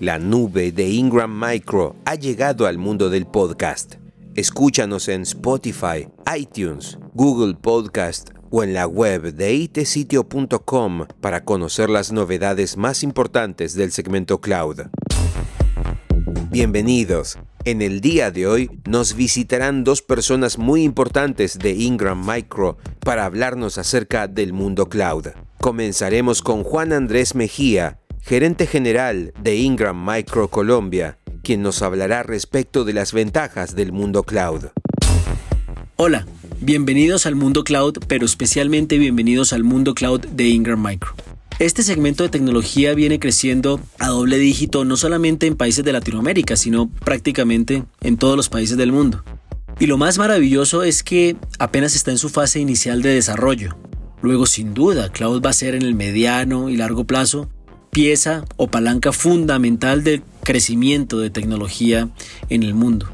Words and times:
La 0.00 0.18
nube 0.18 0.72
de 0.72 0.88
Ingram 0.88 1.30
Micro 1.38 1.94
ha 2.06 2.14
llegado 2.14 2.66
al 2.66 2.78
mundo 2.78 3.10
del 3.10 3.26
podcast. 3.26 3.96
Escúchanos 4.34 5.08
en 5.08 5.20
Spotify, 5.20 6.08
iTunes, 6.34 6.98
Google 7.12 7.54
Podcast 7.54 8.30
o 8.50 8.64
en 8.64 8.72
la 8.72 8.86
web 8.86 9.34
de 9.34 9.52
itesitio.com 9.52 11.06
para 11.20 11.44
conocer 11.44 11.90
las 11.90 12.12
novedades 12.12 12.78
más 12.78 13.02
importantes 13.02 13.74
del 13.74 13.92
segmento 13.92 14.40
cloud. 14.40 14.84
Bienvenidos. 16.50 17.38
En 17.66 17.82
el 17.82 18.00
día 18.00 18.30
de 18.30 18.46
hoy 18.46 18.70
nos 18.88 19.14
visitarán 19.14 19.84
dos 19.84 20.00
personas 20.00 20.56
muy 20.56 20.82
importantes 20.82 21.58
de 21.58 21.72
Ingram 21.72 22.26
Micro 22.26 22.78
para 23.00 23.26
hablarnos 23.26 23.76
acerca 23.76 24.28
del 24.28 24.54
mundo 24.54 24.88
cloud. 24.88 25.26
Comenzaremos 25.60 26.40
con 26.40 26.64
Juan 26.64 26.94
Andrés 26.94 27.34
Mejía, 27.34 27.99
gerente 28.30 28.68
general 28.68 29.32
de 29.42 29.56
Ingram 29.56 30.08
Micro 30.08 30.46
Colombia, 30.46 31.18
quien 31.42 31.62
nos 31.62 31.82
hablará 31.82 32.22
respecto 32.22 32.84
de 32.84 32.92
las 32.92 33.12
ventajas 33.12 33.74
del 33.74 33.90
mundo 33.90 34.22
cloud. 34.22 34.66
Hola, 35.96 36.28
bienvenidos 36.60 37.26
al 37.26 37.34
mundo 37.34 37.64
cloud, 37.64 37.94
pero 38.06 38.24
especialmente 38.24 38.98
bienvenidos 38.98 39.52
al 39.52 39.64
mundo 39.64 39.94
cloud 39.94 40.20
de 40.20 40.46
Ingram 40.46 40.80
Micro. 40.80 41.12
Este 41.58 41.82
segmento 41.82 42.22
de 42.22 42.28
tecnología 42.28 42.94
viene 42.94 43.18
creciendo 43.18 43.80
a 43.98 44.06
doble 44.06 44.38
dígito 44.38 44.84
no 44.84 44.96
solamente 44.96 45.48
en 45.48 45.56
países 45.56 45.84
de 45.84 45.92
Latinoamérica, 45.92 46.54
sino 46.54 46.88
prácticamente 46.88 47.82
en 48.00 48.16
todos 48.16 48.36
los 48.36 48.48
países 48.48 48.76
del 48.76 48.92
mundo. 48.92 49.24
Y 49.80 49.88
lo 49.88 49.98
más 49.98 50.18
maravilloso 50.18 50.84
es 50.84 51.02
que 51.02 51.34
apenas 51.58 51.96
está 51.96 52.12
en 52.12 52.18
su 52.18 52.28
fase 52.28 52.60
inicial 52.60 53.02
de 53.02 53.12
desarrollo. 53.12 53.76
Luego, 54.22 54.46
sin 54.46 54.72
duda, 54.72 55.10
cloud 55.10 55.42
va 55.44 55.50
a 55.50 55.54
ser 55.54 55.74
en 55.74 55.82
el 55.82 55.96
mediano 55.96 56.68
y 56.68 56.76
largo 56.76 57.02
plazo 57.02 57.48
pieza 57.90 58.44
o 58.56 58.68
palanca 58.68 59.12
fundamental 59.12 60.04
del 60.04 60.22
crecimiento 60.42 61.18
de 61.20 61.30
tecnología 61.30 62.08
en 62.48 62.62
el 62.62 62.74
mundo. 62.74 63.08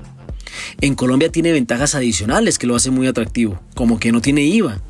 En 0.80 0.94
Colombia 0.94 1.30
tiene 1.30 1.52
ventajas 1.52 1.94
adicionales 1.94 2.58
que 2.58 2.66
lo 2.66 2.76
hacen 2.76 2.94
muy 2.94 3.06
atractivo, 3.06 3.60
como 3.74 3.98
que 3.98 4.12
no 4.12 4.20
tiene 4.20 4.42
IVA. 4.42 4.80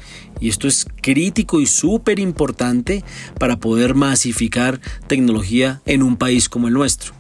Y 0.41 0.49
esto 0.49 0.69
es 0.69 0.87
crítico 1.03 1.61
y 1.61 1.67
súper 1.67 2.19
importante 2.19 3.05
para 3.39 3.59
poder 3.59 3.95
masificar 3.95 4.81
tecnología 5.07 5.81
en 5.87 6.03
un 6.03 6.17
país 6.17 6.49
como 6.49 6.69
el 6.69 6.75
nuestro. 6.75 7.15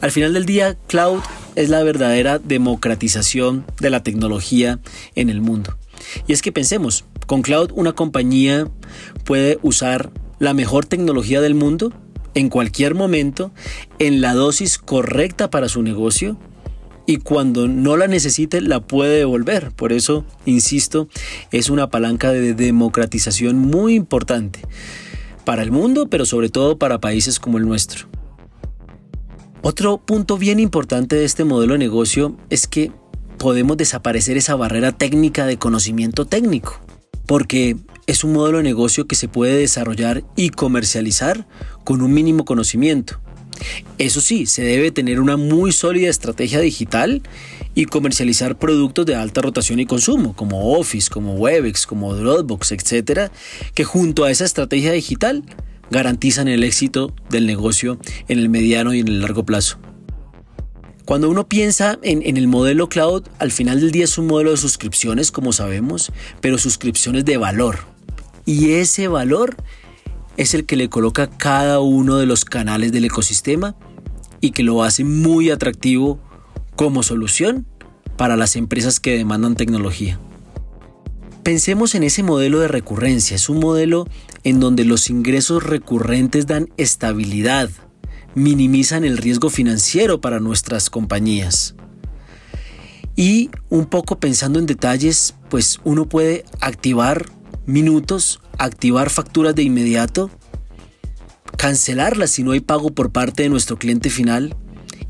Al 0.00 0.12
final 0.12 0.32
del 0.32 0.46
día, 0.46 0.76
cloud 0.86 1.20
es 1.56 1.70
la 1.70 1.82
verdadera 1.82 2.38
democratización 2.38 3.64
de 3.80 3.90
la 3.90 4.02
tecnología 4.02 4.78
en 5.16 5.28
el 5.28 5.40
mundo. 5.40 5.76
Y 6.28 6.32
es 6.32 6.42
que 6.42 6.52
pensemos, 6.52 7.04
con 7.26 7.42
cloud 7.42 7.72
una 7.74 7.94
compañía 7.94 8.68
puede 9.24 9.58
usar 9.62 10.12
la 10.38 10.54
mejor 10.54 10.86
tecnología 10.86 11.40
del 11.40 11.56
mundo 11.56 11.92
en 12.38 12.50
cualquier 12.50 12.94
momento, 12.94 13.50
en 13.98 14.20
la 14.20 14.32
dosis 14.32 14.78
correcta 14.78 15.50
para 15.50 15.68
su 15.68 15.82
negocio 15.82 16.38
y 17.04 17.16
cuando 17.16 17.66
no 17.66 17.96
la 17.96 18.06
necesite 18.06 18.60
la 18.60 18.78
puede 18.80 19.18
devolver. 19.18 19.72
Por 19.72 19.92
eso, 19.92 20.24
insisto, 20.44 21.08
es 21.50 21.68
una 21.68 21.90
palanca 21.90 22.30
de 22.30 22.54
democratización 22.54 23.58
muy 23.58 23.94
importante 23.94 24.60
para 25.44 25.62
el 25.62 25.72
mundo, 25.72 26.08
pero 26.08 26.26
sobre 26.26 26.48
todo 26.48 26.78
para 26.78 27.00
países 27.00 27.40
como 27.40 27.58
el 27.58 27.66
nuestro. 27.66 28.06
Otro 29.62 29.98
punto 29.98 30.38
bien 30.38 30.60
importante 30.60 31.16
de 31.16 31.24
este 31.24 31.42
modelo 31.42 31.72
de 31.72 31.80
negocio 31.80 32.36
es 32.50 32.68
que 32.68 32.92
podemos 33.38 33.76
desaparecer 33.76 34.36
esa 34.36 34.54
barrera 34.54 34.92
técnica 34.92 35.44
de 35.44 35.58
conocimiento 35.58 36.24
técnico, 36.24 36.80
porque 37.28 37.76
es 38.06 38.24
un 38.24 38.32
modelo 38.32 38.56
de 38.56 38.64
negocio 38.64 39.06
que 39.06 39.14
se 39.14 39.28
puede 39.28 39.58
desarrollar 39.58 40.24
y 40.34 40.48
comercializar 40.48 41.46
con 41.84 42.00
un 42.00 42.12
mínimo 42.12 42.46
conocimiento. 42.46 43.20
Eso 43.98 44.22
sí, 44.22 44.46
se 44.46 44.62
debe 44.62 44.92
tener 44.92 45.20
una 45.20 45.36
muy 45.36 45.72
sólida 45.72 46.08
estrategia 46.08 46.60
digital 46.60 47.22
y 47.74 47.84
comercializar 47.84 48.58
productos 48.58 49.04
de 49.04 49.14
alta 49.14 49.42
rotación 49.42 49.78
y 49.78 49.84
consumo, 49.84 50.34
como 50.34 50.78
Office, 50.78 51.10
como 51.10 51.34
Webex, 51.34 51.86
como 51.86 52.14
Dropbox, 52.14 52.72
etc., 52.72 53.30
que 53.74 53.84
junto 53.84 54.24
a 54.24 54.30
esa 54.30 54.46
estrategia 54.46 54.92
digital 54.92 55.44
garantizan 55.90 56.48
el 56.48 56.64
éxito 56.64 57.14
del 57.28 57.46
negocio 57.46 57.98
en 58.28 58.38
el 58.38 58.48
mediano 58.48 58.94
y 58.94 59.00
en 59.00 59.08
el 59.08 59.20
largo 59.20 59.44
plazo. 59.44 59.78
Cuando 61.08 61.30
uno 61.30 61.48
piensa 61.48 61.98
en, 62.02 62.36
el 62.36 62.48
modelo 62.48 62.90
cloud, 62.90 63.22
al 63.38 63.50
final 63.50 63.80
del 63.80 63.92
día 63.92 64.04
es 64.04 64.18
un 64.18 64.26
modelo 64.26 64.50
de 64.50 64.58
suscripciones, 64.58 65.32
como 65.32 65.54
sabemos, 65.54 66.12
pero 66.42 66.58
suscripciones 66.58 67.24
de 67.24 67.38
valor. 67.38 67.78
Y 68.44 68.72
ese 68.72 69.08
valor 69.08 69.56
es 70.36 70.52
el 70.52 70.66
que 70.66 70.76
le 70.76 70.90
coloca 70.90 71.30
cada 71.30 71.80
uno 71.80 72.18
de 72.18 72.26
los 72.26 72.44
canales 72.44 72.92
del 72.92 73.06
ecosistema 73.06 73.74
y 74.42 74.50
que 74.50 74.62
lo 74.62 74.82
hace 74.82 75.02
muy 75.02 75.48
atractivo 75.48 76.20
como 76.76 77.02
solución 77.02 77.64
para 78.18 78.36
las 78.36 78.54
empresas 78.54 79.00
que 79.00 79.16
demandan 79.16 79.54
tecnología. 79.54 80.20
Pensemos 81.42 81.94
en 81.94 82.02
ese 82.02 82.22
modelo 82.22 82.60
de 82.60 82.68
recurrencia. 82.68 83.36
Es 83.36 83.48
un 83.48 83.60
modelo 83.60 84.06
en 84.44 84.60
donde 84.60 84.84
los 84.84 85.08
ingresos 85.08 85.62
recurrentes 85.62 86.46
dan 86.46 86.68
estabilidad, 86.76 87.70
minimizan 88.34 89.04
el 89.04 89.16
riesgo 89.16 89.50
financiero 89.50 90.20
para 90.20 90.40
nuestras 90.40 90.90
compañías. 90.90 91.74
Y 93.16 93.50
un 93.68 93.86
poco 93.86 94.20
pensando 94.20 94.58
en 94.58 94.66
detalles, 94.66 95.34
pues 95.48 95.80
uno 95.82 96.08
puede 96.08 96.44
activar 96.60 97.26
minutos, 97.66 98.40
activar 98.58 99.10
facturas 99.10 99.54
de 99.54 99.64
inmediato, 99.64 100.30
cancelarlas 101.56 102.30
si 102.30 102.44
no 102.44 102.52
hay 102.52 102.60
pago 102.60 102.90
por 102.90 103.10
parte 103.10 103.42
de 103.42 103.48
nuestro 103.48 103.76
cliente 103.76 104.08
final. 104.08 104.56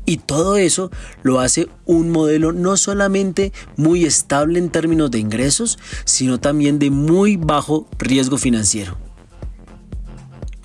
Y 0.05 0.17
todo 0.17 0.57
eso 0.57 0.89
lo 1.21 1.39
hace 1.39 1.67
un 1.85 2.09
modelo 2.09 2.51
no 2.51 2.77
solamente 2.77 3.53
muy 3.77 4.05
estable 4.05 4.57
en 4.57 4.69
términos 4.69 5.11
de 5.11 5.19
ingresos, 5.19 5.77
sino 6.03 6.39
también 6.39 6.79
de 6.79 6.89
muy 6.89 7.37
bajo 7.37 7.87
riesgo 7.99 8.37
financiero. 8.37 8.97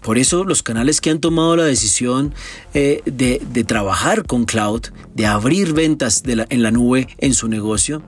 Por 0.04 0.19
eso 0.19 0.44
los 0.44 0.62
canales 0.62 1.00
que 1.00 1.09
han 1.09 1.19
tomado 1.19 1.56
la 1.56 1.65
decisión 1.65 2.34
eh, 2.75 3.00
de, 3.06 3.65
trabajar 3.65 4.26
con 4.26 4.44
cloud, 4.44 4.82
de 5.15 5.25
abrir 5.25 5.72
ventas 5.72 6.22
en 6.26 6.62
la 6.62 6.70
nube 6.70 7.09
en 7.16 7.32
su 7.32 7.48
negocio, 7.48 8.03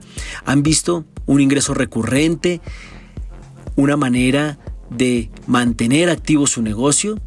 han 0.44 0.62
visto 0.62 1.06
un 1.24 1.40
ingreso 1.40 1.72
recurrente, 1.72 2.60
una 3.76 3.96
manera 3.96 4.58
de 4.90 5.30
mantener 5.46 6.10
activo 6.10 6.46
su 6.46 6.60
negocio 6.60 7.18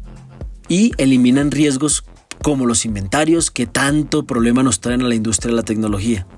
y 0.68 0.92
eliminan 0.98 1.50
riesgos 1.50 2.04
como 2.40 2.64
los 2.64 2.84
inventarios 2.84 3.50
que 3.50 3.66
tanto 3.66 4.24
problema 4.24 4.62
nos 4.62 4.78
traen 4.78 5.02
a 5.02 5.08
la 5.08 5.16
industria 5.16 5.50
de 5.50 5.56
la 5.56 5.64
tecnología. 5.64 6.28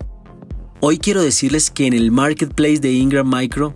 Hoy 0.81 0.97
quiero 0.97 1.21
decirles 1.21 1.71
que 1.71 1.87
en 1.87 1.93
el 1.93 2.11
marketplace 2.11 2.79
de 2.79 2.93
Ingram 2.93 3.29
Micro 3.29 3.75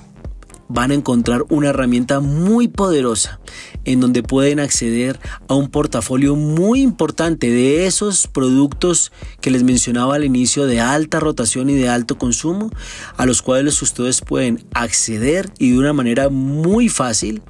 van 0.68 0.90
a 0.90 0.94
encontrar 0.94 1.44
una 1.48 1.68
herramienta 1.68 2.20
muy 2.20 2.68
poderosa 2.68 3.40
en 3.84 4.00
donde 4.00 4.22
pueden 4.22 4.60
acceder 4.60 5.20
a 5.48 5.54
un 5.54 5.68
portafolio 5.68 6.34
muy 6.34 6.80
importante 6.80 7.48
de 7.50 7.86
esos 7.86 8.26
productos 8.26 9.12
que 9.40 9.50
les 9.50 9.62
mencionaba 9.62 10.16
al 10.16 10.24
inicio 10.24 10.66
de 10.66 10.80
alta 10.80 11.20
rotación 11.20 11.70
y 11.70 11.74
de 11.74 11.88
alto 11.88 12.18
consumo, 12.18 12.70
a 13.16 13.26
los 13.26 13.42
cuales 13.42 13.80
ustedes 13.80 14.20
pueden 14.20 14.64
acceder 14.74 15.50
y 15.58 15.72
de 15.72 15.78
una 15.78 15.92
manera 15.92 16.28
muy 16.28 16.88
fácil 16.88 17.42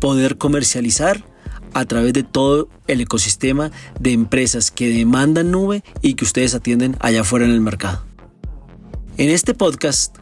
poder 0.00 0.38
comercializar 0.38 1.24
a 1.74 1.84
través 1.84 2.12
de 2.12 2.22
todo 2.22 2.68
el 2.86 3.00
ecosistema 3.00 3.70
de 4.00 4.12
empresas 4.12 4.70
que 4.70 4.88
demandan 4.88 5.50
nube 5.50 5.84
y 6.02 6.14
que 6.14 6.24
ustedes 6.24 6.54
atienden 6.54 6.96
allá 7.00 7.20
afuera 7.20 7.44
en 7.44 7.52
el 7.52 7.60
mercado. 7.60 8.04
En 9.16 9.28
este 9.28 9.54
podcast 9.54 10.16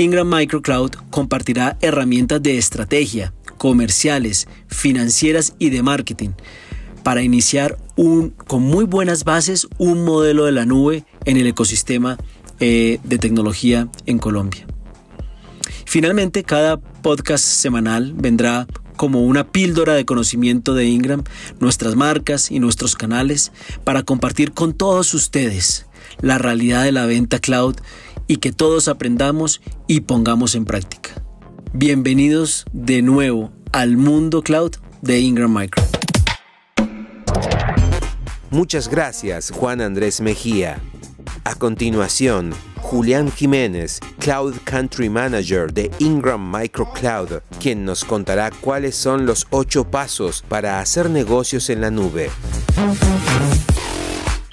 Ingram 0.00 0.28
Microcloud 0.32 0.92
compartirá 1.10 1.76
herramientas 1.80 2.40
de 2.40 2.56
estrategia, 2.56 3.34
comerciales, 3.56 4.46
financieras 4.68 5.54
y 5.58 5.70
de 5.70 5.82
marketing 5.82 6.30
para 7.02 7.22
iniciar 7.22 7.76
un, 7.96 8.30
con 8.30 8.62
muy 8.62 8.84
buenas 8.84 9.24
bases 9.24 9.66
un 9.76 10.04
modelo 10.04 10.44
de 10.44 10.52
la 10.52 10.66
nube 10.66 11.04
en 11.24 11.36
el 11.36 11.48
ecosistema 11.48 12.16
eh, 12.60 13.00
de 13.02 13.18
tecnología 13.18 13.88
en 14.06 14.20
Colombia. 14.20 14.68
Finalmente, 15.84 16.44
cada 16.44 16.76
podcast 16.78 17.44
semanal 17.44 18.12
vendrá 18.14 18.68
como 18.96 19.24
una 19.24 19.50
píldora 19.50 19.94
de 19.94 20.04
conocimiento 20.04 20.74
de 20.74 20.86
Ingram, 20.86 21.24
nuestras 21.58 21.96
marcas 21.96 22.52
y 22.52 22.60
nuestros 22.60 22.94
canales 22.94 23.50
para 23.82 24.04
compartir 24.04 24.52
con 24.52 24.74
todos 24.74 25.12
ustedes 25.12 25.86
la 26.20 26.38
realidad 26.38 26.84
de 26.84 26.92
la 26.92 27.06
venta 27.06 27.38
cloud 27.38 27.76
y 28.28 28.36
que 28.36 28.52
todos 28.52 28.86
aprendamos 28.86 29.60
y 29.88 30.02
pongamos 30.02 30.54
en 30.54 30.64
práctica. 30.64 31.10
Bienvenidos 31.72 32.66
de 32.72 33.02
nuevo 33.02 33.50
al 33.72 33.96
mundo 33.96 34.42
cloud 34.42 34.76
de 35.02 35.18
Ingram 35.18 35.52
Micro. 35.52 35.82
Muchas 38.50 38.88
gracias 38.88 39.50
Juan 39.50 39.80
Andrés 39.80 40.20
Mejía. 40.20 40.78
A 41.44 41.54
continuación, 41.54 42.52
Julián 42.76 43.32
Jiménez, 43.32 44.00
Cloud 44.18 44.54
Country 44.64 45.08
Manager 45.08 45.72
de 45.72 45.90
Ingram 45.98 46.54
Micro 46.54 46.90
Cloud, 46.92 47.40
quien 47.58 47.84
nos 47.84 48.04
contará 48.04 48.50
cuáles 48.50 48.96
son 48.96 49.24
los 49.24 49.46
ocho 49.50 49.84
pasos 49.84 50.44
para 50.46 50.80
hacer 50.80 51.08
negocios 51.08 51.70
en 51.70 51.80
la 51.80 51.90
nube. 51.90 52.30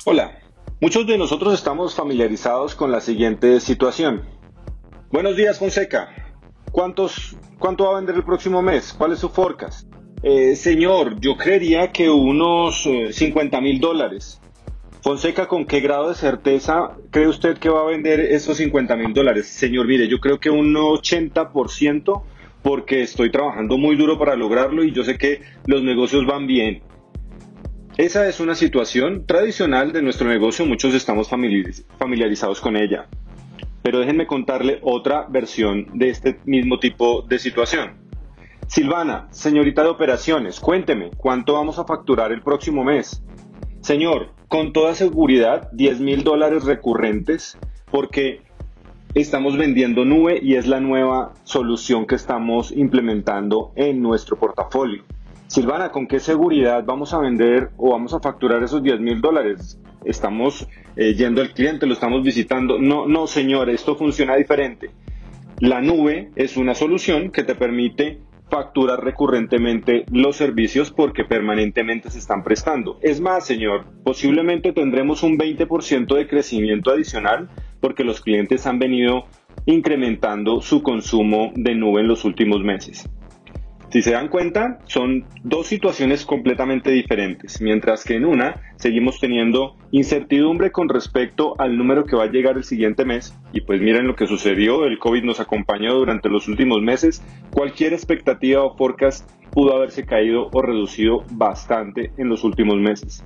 Hola, 0.06 0.35
muchos 0.82 1.08
de 1.08 1.18
nosotros 1.18 1.54
estamos 1.54 1.96
familiarizados 1.96 2.76
con 2.76 2.92
la 2.92 3.02
siguiente 3.02 3.60
situación. 3.60 4.24
Buenos 5.12 5.36
días, 5.36 5.60
Fonseca. 5.60 6.10
¿Cuántos, 6.72 7.38
¿Cuánto 7.60 7.86
va 7.86 7.92
a 7.92 7.96
vender 7.96 8.16
el 8.16 8.24
próximo 8.24 8.62
mes? 8.62 8.94
¿Cuál 8.94 9.14
es 9.14 9.20
su 9.20 9.30
forecast? 9.30 9.88
Eh, 10.24 10.56
señor, 10.56 11.20
yo 11.20 11.38
creería 11.38 11.92
que 11.92 12.10
unos 12.10 12.88
50 13.12 13.58
eh, 13.58 13.62
mil 13.62 13.80
dólares. 13.80 14.42
Fonseca, 15.02 15.48
¿con 15.48 15.66
qué 15.66 15.82
grado 15.82 16.10
de 16.10 16.16
certeza 16.16 16.98
cree 17.12 17.28
usted 17.28 17.58
que 17.60 17.70
va 17.70 17.82
a 17.82 17.86
vender 17.86 18.20
esos 18.20 18.58
50 18.58 18.96
mil 18.96 19.14
dólares? 19.14 19.48
Señor, 19.48 19.88
mire, 19.88 20.08
yo 20.08 20.20
creo 20.20 20.40
que 20.40 20.50
un 20.50 20.74
80% 20.74 22.24
porque 22.64 23.04
estoy 23.04 23.30
trabajando 23.30 23.78
muy 23.78 23.96
duro 23.96 24.18
para 24.18 24.36
lograrlo 24.36 24.84
y 24.84 24.92
yo 24.92 25.04
sé 25.04 25.20
que 25.20 25.42
los 25.68 25.84
negocios 25.84 26.26
van 26.26 26.48
bien. 26.48 26.82
Esa 27.98 28.28
es 28.28 28.42
una 28.42 28.56
situación 28.56 29.26
tradicional 29.26 29.94
de 29.94 30.02
nuestro 30.02 30.28
negocio, 30.28 30.66
muchos 30.66 30.94
estamos 30.94 31.30
familiarizados 31.30 32.60
con 32.60 32.76
ella. 32.76 33.08
Pero 33.84 34.00
déjenme 34.00 34.28
contarle 34.28 34.80
otra 34.82 35.28
versión 35.30 35.88
de 35.94 36.10
este 36.10 36.38
mismo 36.44 36.78
tipo 36.78 37.22
de 37.22 37.40
situación. 37.40 37.94
Silvana, 38.68 39.30
señorita 39.32 39.82
de 39.84 39.92
operaciones, 39.92 40.60
cuénteme, 40.60 41.12
¿cuánto 41.16 41.54
vamos 41.54 41.80
a 41.80 41.86
facturar 41.86 42.34
el 42.34 42.42
próximo 42.42 42.84
mes? 42.84 43.24
Señor, 43.80 44.32
con 44.50 44.74
toda 44.74 44.94
seguridad, 44.94 45.70
10 45.72 46.02
mil 46.02 46.26
dólares 46.26 46.66
recurrentes, 46.66 47.58
porque 47.90 48.42
estamos 49.14 49.56
vendiendo 49.58 50.04
nube 50.04 50.38
y 50.42 50.56
es 50.56 50.68
la 50.68 50.82
nueva 50.82 51.34
solución 51.46 52.06
que 52.08 52.16
estamos 52.16 52.74
implementando 52.74 53.72
en 53.78 54.02
nuestro 54.02 54.36
portafolio. 54.36 55.06
Silvana, 55.56 55.90
¿con 55.90 56.06
qué 56.06 56.20
seguridad 56.20 56.84
vamos 56.84 57.14
a 57.14 57.20
vender 57.20 57.70
o 57.78 57.92
vamos 57.92 58.14
a 58.14 58.20
facturar 58.20 58.62
esos 58.62 58.84
10 58.84 59.00
mil 59.00 59.22
dólares? 59.22 59.80
Estamos 60.04 60.68
eh, 60.98 61.14
yendo 61.14 61.42
al 61.42 61.54
cliente, 61.54 61.86
lo 61.86 61.94
estamos 61.94 62.24
visitando. 62.24 62.78
No, 62.78 63.08
no, 63.08 63.26
señor, 63.26 63.70
esto 63.70 63.96
funciona 63.96 64.36
diferente. 64.36 64.92
La 65.62 65.80
nube 65.80 66.30
es 66.36 66.58
una 66.58 66.76
solución 66.76 67.32
que 67.32 67.44
te 67.44 67.56
permite 67.56 68.20
facturar 68.50 69.02
recurrentemente 69.02 70.04
los 70.12 70.36
servicios 70.36 70.92
porque 70.92 71.24
permanentemente 71.24 72.12
se 72.12 72.20
están 72.20 72.44
prestando. 72.44 73.00
Es 73.02 73.22
más, 73.22 73.48
señor, 73.48 73.86
posiblemente 74.04 74.74
tendremos 74.74 75.24
un 75.24 75.38
20% 75.38 76.16
de 76.18 76.28
crecimiento 76.28 76.92
adicional 76.92 77.48
porque 77.80 78.04
los 78.04 78.20
clientes 78.20 78.68
han 78.68 78.78
venido 78.78 79.28
incrementando 79.66 80.60
su 80.60 80.84
consumo 80.84 81.54
de 81.56 81.76
nube 81.76 82.02
en 82.02 82.10
los 82.10 82.26
últimos 82.26 82.62
meses. 82.62 83.10
Si 83.96 84.02
se 84.02 84.12
dan 84.12 84.28
cuenta, 84.28 84.80
son 84.88 85.24
dos 85.46 85.68
situaciones 85.68 86.26
completamente 86.26 86.92
diferentes, 86.92 87.62
mientras 87.62 88.04
que 88.04 88.16
en 88.16 88.26
una 88.26 88.60
seguimos 88.76 89.22
teniendo 89.22 89.78
incertidumbre 89.92 90.70
con 90.74 90.90
respecto 90.90 91.56
al 91.62 91.78
número 91.78 92.04
que 92.04 92.18
va 92.18 92.26
a 92.26 92.30
llegar 92.30 92.58
el 92.58 92.66
siguiente 92.66 93.06
mes, 93.06 93.34
y 93.54 93.62
pues 93.62 93.80
miren 93.80 94.06
lo 94.06 94.18
que 94.18 94.28
sucedió, 94.28 94.84
el 94.84 95.00
COVID 95.00 95.24
nos 95.24 95.40
acompañó 95.40 95.94
durante 95.94 96.28
los 96.28 96.50
últimos 96.50 96.82
meses, 96.82 97.24
cualquier 97.52 97.94
expectativa 97.94 98.66
o 98.66 98.76
forecast 98.76 99.32
pudo 99.54 99.74
haberse 99.74 100.06
caído 100.06 100.50
o 100.52 100.62
reducido 100.62 101.24
bastante 101.32 102.12
en 102.18 102.28
los 102.28 102.44
últimos 102.44 102.76
meses 102.76 103.24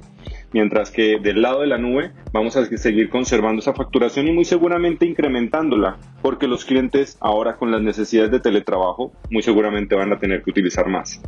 mientras 0.52 0.92
que 0.92 1.20
del 1.20 1.42
lado 1.42 1.62
de 1.62 1.68
la 1.68 1.78
nube 1.78 2.12
vamos 2.32 2.56
a 2.56 2.66
seguir 2.66 3.10
conservando 3.10 3.60
esa 3.60 3.74
facturación 3.74 4.28
y 4.28 4.32
muy 4.32 4.46
seguramente 4.46 5.06
incrementándola, 5.06 5.98
porque 6.22 6.48
los 6.48 6.66
clientes 6.66 7.18
ahora 7.22 7.58
con 7.58 7.72
las 7.72 7.82
necesidades 7.82 8.32
de 8.32 8.40
teletrabajo 8.40 9.12
muy 9.30 9.42
seguramente 9.42 9.96
van 9.96 10.14
a 10.14 10.20
tener 10.20 10.44
que 10.44 10.52
utilizar 10.52 10.88
más. 10.88 11.22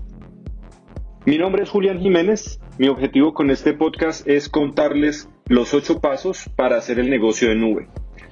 Mi 1.26 1.38
nombre 1.38 1.64
es 1.64 1.70
Julián 1.70 2.00
Jiménez, 2.00 2.60
mi 2.80 2.88
objetivo 2.88 3.34
con 3.34 3.52
este 3.52 3.74
podcast 3.74 4.28
es 4.28 4.50
contarles 4.50 5.30
los 5.46 5.74
ocho 5.74 6.00
pasos 6.00 6.50
para 6.56 6.78
hacer 6.78 7.00
el 7.00 7.10
negocio 7.10 7.50
de 7.50 7.56
nube. 7.56 7.88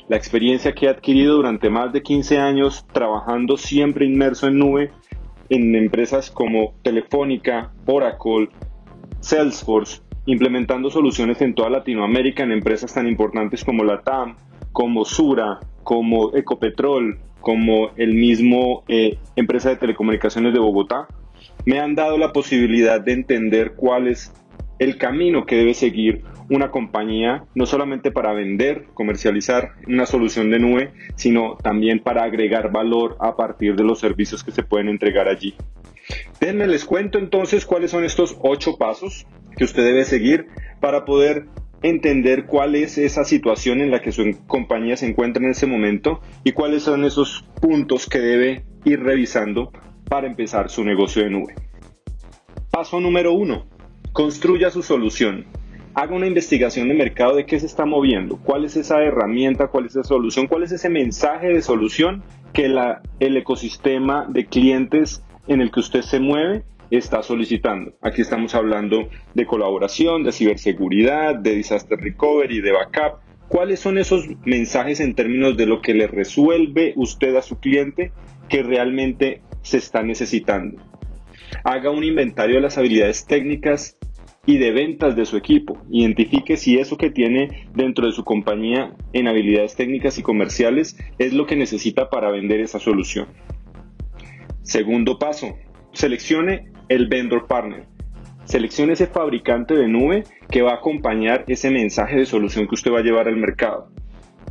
La 0.07 0.17
experiencia 0.17 0.73
que 0.73 0.87
he 0.87 0.89
adquirido 0.89 1.35
durante 1.35 1.69
más 1.69 1.93
de 1.93 2.01
15 2.01 2.39
años 2.39 2.87
trabajando 2.91 3.57
siempre 3.57 4.07
inmerso 4.07 4.47
en 4.47 4.57
nube 4.57 4.91
en 5.49 5.75
empresas 5.75 6.31
como 6.31 6.73
Telefónica, 6.81 7.71
Oracle, 7.85 8.49
Salesforce, 9.19 10.01
implementando 10.29 10.91
soluciones 10.91 11.41
en 11.41 11.55
toda 11.55 11.69
Latinoamérica 11.71 12.43
en 12.43 12.51
empresas 12.51 12.93
tan 12.93 13.07
importantes 13.07 13.63
como 13.65 13.83
la 13.83 14.01
TAM, 14.01 14.35
como 14.71 15.03
Sura, 15.03 15.59
como 15.83 16.35
Ecopetrol, 16.35 17.19
como 17.41 17.89
el 17.95 18.13
mismo 18.13 18.83
eh, 18.87 19.17
empresa 19.35 19.69
de 19.69 19.77
telecomunicaciones 19.77 20.53
de 20.53 20.59
Bogotá, 20.59 21.07
me 21.65 21.79
han 21.79 21.95
dado 21.95 22.17
la 22.17 22.31
posibilidad 22.31 23.01
de 23.01 23.13
entender 23.13 23.73
cuál 23.75 24.07
es 24.07 24.31
el 24.77 24.97
camino 24.97 25.45
que 25.45 25.55
debe 25.57 25.73
seguir 25.73 26.23
una 26.49 26.69
compañía, 26.69 27.43
no 27.55 27.65
solamente 27.65 28.11
para 28.11 28.33
vender, 28.33 28.85
comercializar 28.93 29.73
una 29.87 30.05
solución 30.05 30.51
de 30.51 30.59
nube, 30.59 30.91
sino 31.15 31.57
también 31.61 31.99
para 31.99 32.23
agregar 32.23 32.71
valor 32.71 33.17
a 33.19 33.35
partir 33.35 33.75
de 33.75 33.83
los 33.83 33.99
servicios 33.99 34.43
que 34.43 34.51
se 34.51 34.63
pueden 34.63 34.89
entregar 34.89 35.27
allí. 35.27 35.55
Déjenme 36.39 36.67
les 36.67 36.85
cuento 36.85 37.19
entonces 37.19 37.65
cuáles 37.65 37.91
son 37.91 38.03
estos 38.03 38.37
ocho 38.41 38.77
pasos 38.77 39.27
que 39.59 39.65
usted 39.65 39.83
debe 39.83 40.05
seguir 40.05 40.47
para 40.79 41.03
poder 41.03 41.47
entender 41.81 42.45
cuál 42.45 42.75
es 42.75 42.97
esa 42.97 43.25
situación 43.25 43.81
en 43.81 43.91
la 43.91 44.01
que 44.01 44.13
su 44.13 44.23
compañía 44.47 44.95
se 44.95 45.05
encuentra 45.05 45.43
en 45.43 45.51
ese 45.51 45.67
momento 45.67 46.21
y 46.45 46.53
cuáles 46.53 46.83
son 46.83 47.03
esos 47.03 47.43
puntos 47.59 48.07
que 48.07 48.19
debe 48.19 48.63
ir 48.85 49.01
revisando 49.01 49.73
para 50.07 50.27
empezar 50.27 50.69
su 50.69 50.85
negocio 50.85 51.23
de 51.23 51.29
nube. 51.29 51.55
Paso 52.71 53.01
número 53.01 53.33
uno, 53.33 53.65
construya 54.13 54.69
su 54.69 54.81
solución. 54.81 55.45
Haga 55.93 56.15
una 56.15 56.27
investigación 56.27 56.87
de 56.87 56.93
mercado 56.93 57.35
de 57.35 57.45
qué 57.45 57.59
se 57.59 57.65
está 57.65 57.83
moviendo, 57.83 58.37
cuál 58.37 58.63
es 58.63 58.77
esa 58.77 59.03
herramienta, 59.03 59.67
cuál 59.67 59.87
es 59.87 59.91
esa 59.91 60.03
solución, 60.03 60.47
cuál 60.47 60.63
es 60.63 60.71
ese 60.71 60.87
mensaje 60.87 61.49
de 61.49 61.61
solución 61.61 62.23
que 62.53 62.69
la, 62.69 63.01
el 63.19 63.35
ecosistema 63.35 64.25
de 64.29 64.45
clientes 64.45 65.21
en 65.47 65.59
el 65.59 65.69
que 65.69 65.81
usted 65.81 66.01
se 66.01 66.21
mueve 66.21 66.63
está 66.97 67.21
solicitando. 67.23 67.93
Aquí 68.01 68.21
estamos 68.21 68.55
hablando 68.55 69.09
de 69.33 69.45
colaboración, 69.45 70.23
de 70.23 70.31
ciberseguridad, 70.31 71.35
de 71.35 71.55
disaster 71.55 71.99
recovery, 71.99 72.61
de 72.61 72.71
backup. 72.71 73.19
¿Cuáles 73.47 73.79
son 73.79 73.97
esos 73.97 74.25
mensajes 74.45 74.99
en 74.99 75.15
términos 75.15 75.57
de 75.57 75.65
lo 75.65 75.81
que 75.81 75.93
le 75.93 76.07
resuelve 76.07 76.93
usted 76.95 77.35
a 77.35 77.41
su 77.41 77.59
cliente 77.59 78.11
que 78.47 78.63
realmente 78.63 79.41
se 79.61 79.77
está 79.77 80.03
necesitando? 80.03 80.81
Haga 81.63 81.89
un 81.89 82.03
inventario 82.03 82.55
de 82.55 82.61
las 82.61 82.77
habilidades 82.77 83.25
técnicas 83.25 83.97
y 84.45 84.57
de 84.57 84.71
ventas 84.71 85.15
de 85.15 85.25
su 85.25 85.37
equipo. 85.37 85.77
Identifique 85.91 86.57
si 86.57 86.77
eso 86.77 86.97
que 86.97 87.11
tiene 87.11 87.67
dentro 87.75 88.05
de 88.05 88.13
su 88.13 88.23
compañía 88.23 88.95
en 89.13 89.27
habilidades 89.27 89.75
técnicas 89.75 90.17
y 90.17 90.23
comerciales 90.23 90.97
es 91.17 91.33
lo 91.33 91.45
que 91.45 91.55
necesita 91.55 92.09
para 92.09 92.31
vender 92.31 92.59
esa 92.59 92.79
solución. 92.79 93.27
Segundo 94.61 95.19
paso, 95.19 95.57
seleccione 95.93 96.71
el 96.89 97.07
vendor 97.07 97.47
partner. 97.47 97.85
Seleccione 98.45 98.93
ese 98.93 99.05
fabricante 99.05 99.75
de 99.75 99.87
nube 99.87 100.23
que 100.49 100.63
va 100.63 100.71
a 100.71 100.77
acompañar 100.77 101.45
ese 101.47 101.69
mensaje 101.69 102.17
de 102.17 102.25
solución 102.25 102.67
que 102.67 102.75
usted 102.75 102.91
va 102.91 102.99
a 102.99 103.03
llevar 103.03 103.27
al 103.27 103.37
mercado. 103.37 103.91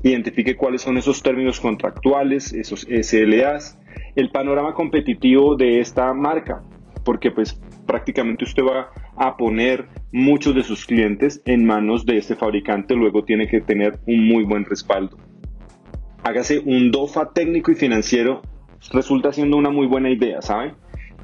Identifique 0.04 0.56
cuáles 0.56 0.82
son 0.82 0.96
esos 0.96 1.22
términos 1.22 1.58
contractuales, 1.58 2.52
esos 2.52 2.86
SLAs, 2.88 3.76
el 4.14 4.30
panorama 4.30 4.72
competitivo 4.72 5.56
de 5.56 5.80
esta 5.80 6.14
marca, 6.14 6.62
porque 7.04 7.32
pues 7.32 7.60
prácticamente 7.86 8.44
usted 8.44 8.62
va 8.62 8.90
a 9.16 9.36
poner 9.36 9.88
muchos 10.12 10.54
de 10.54 10.62
sus 10.62 10.86
clientes 10.86 11.42
en 11.44 11.66
manos 11.66 12.06
de 12.06 12.18
este 12.18 12.36
fabricante, 12.36 12.94
luego 12.94 13.24
tiene 13.24 13.48
que 13.48 13.60
tener 13.60 13.98
un 14.06 14.28
muy 14.28 14.44
buen 14.44 14.64
respaldo. 14.64 15.16
Hágase 16.22 16.60
un 16.60 16.92
DOFA 16.92 17.32
técnico 17.32 17.72
y 17.72 17.74
financiero, 17.74 18.42
resulta 18.92 19.32
siendo 19.32 19.56
una 19.56 19.70
muy 19.70 19.86
buena 19.86 20.10
idea, 20.10 20.40
¿sabe? 20.40 20.74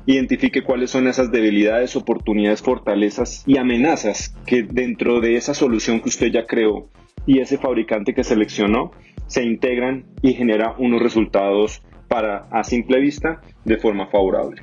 Identifique 0.06 0.62
cuáles 0.62 0.90
son 0.90 1.08
esas 1.08 1.32
debilidades, 1.32 1.96
oportunidades, 1.96 2.62
fortalezas 2.62 3.42
y 3.46 3.58
amenazas 3.58 4.36
que 4.46 4.62
dentro 4.62 5.20
de 5.20 5.36
esa 5.36 5.54
solución 5.54 6.00
que 6.00 6.08
usted 6.08 6.30
ya 6.30 6.46
creó 6.46 6.88
y 7.26 7.40
ese 7.40 7.58
fabricante 7.58 8.14
que 8.14 8.24
seleccionó 8.24 8.90
se 9.26 9.42
integran 9.42 10.04
y 10.22 10.34
genera 10.34 10.74
unos 10.78 11.00
resultados 11.00 11.82
para 12.08 12.46
a 12.50 12.64
simple 12.64 13.00
vista 13.00 13.40
de 13.64 13.78
forma 13.78 14.06
favorable. 14.08 14.62